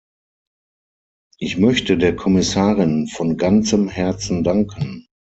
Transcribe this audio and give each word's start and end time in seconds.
Ich 1.37 1.59
möchte 1.59 1.95
der 1.95 2.15
Kommissarin 2.15 3.05
von 3.07 3.37
ganzem 3.37 3.87
Herzen 3.87 4.43
danken. 4.43 5.05